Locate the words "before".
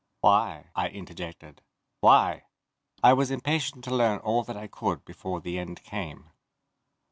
5.05-5.41